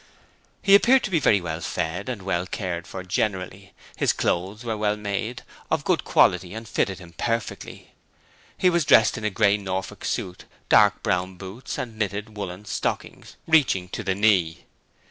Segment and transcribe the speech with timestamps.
[0.63, 3.71] He appeared to be very well fed and well cared for generally.
[3.95, 7.91] His clothes were well made, of good quality and fitted him perfectly.
[8.57, 13.35] He was dressed in a grey Norfolk suit, dark brown boots and knitted woollen stockings
[13.45, 14.65] reaching to the knee.